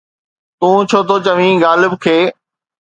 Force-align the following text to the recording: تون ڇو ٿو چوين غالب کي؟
تون 0.59 0.77
ڇو 0.89 0.99
ٿو 1.07 1.15
چوين 1.25 1.55
غالب 1.63 1.93
کي؟ 2.03 2.19